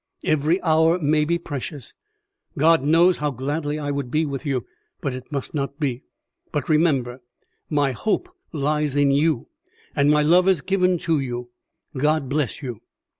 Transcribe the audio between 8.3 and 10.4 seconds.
lies in you, and my